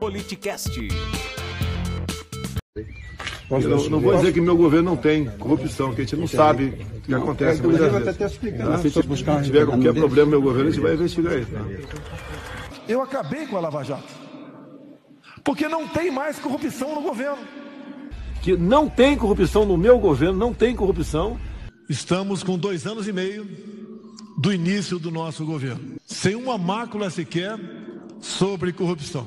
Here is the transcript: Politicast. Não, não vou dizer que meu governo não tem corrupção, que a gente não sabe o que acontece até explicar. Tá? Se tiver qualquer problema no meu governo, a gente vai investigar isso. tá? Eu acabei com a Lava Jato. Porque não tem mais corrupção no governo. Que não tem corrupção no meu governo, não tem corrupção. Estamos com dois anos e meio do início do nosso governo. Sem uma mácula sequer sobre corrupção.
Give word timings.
Politicast. 0.00 0.70
Não, 3.50 3.88
não 3.90 4.00
vou 4.00 4.16
dizer 4.16 4.32
que 4.32 4.40
meu 4.40 4.56
governo 4.56 4.90
não 4.90 4.96
tem 4.96 5.26
corrupção, 5.26 5.92
que 5.94 6.00
a 6.00 6.04
gente 6.04 6.16
não 6.16 6.26
sabe 6.26 6.86
o 6.96 7.00
que 7.02 7.14
acontece 7.14 7.60
até 8.08 8.24
explicar. 8.26 8.66
Tá? 8.66 8.78
Se 8.78 8.90
tiver 9.44 9.66
qualquer 9.66 9.92
problema 9.92 10.24
no 10.24 10.30
meu 10.30 10.42
governo, 10.42 10.68
a 10.68 10.72
gente 10.72 10.80
vai 10.80 10.94
investigar 10.94 11.38
isso. 11.38 11.50
tá? 11.50 11.64
Eu 12.88 13.02
acabei 13.02 13.46
com 13.46 13.56
a 13.56 13.60
Lava 13.60 13.84
Jato. 13.84 14.08
Porque 15.44 15.68
não 15.68 15.86
tem 15.86 16.10
mais 16.10 16.38
corrupção 16.38 16.94
no 16.94 17.02
governo. 17.02 17.38
Que 18.40 18.56
não 18.56 18.88
tem 18.88 19.16
corrupção 19.18 19.66
no 19.66 19.76
meu 19.76 19.98
governo, 19.98 20.38
não 20.38 20.54
tem 20.54 20.74
corrupção. 20.74 21.38
Estamos 21.90 22.42
com 22.42 22.56
dois 22.56 22.86
anos 22.86 23.06
e 23.06 23.12
meio 23.12 23.46
do 24.38 24.52
início 24.52 24.98
do 24.98 25.10
nosso 25.10 25.44
governo. 25.44 25.96
Sem 26.06 26.34
uma 26.36 26.56
mácula 26.56 27.10
sequer 27.10 27.58
sobre 28.20 28.72
corrupção. 28.72 29.26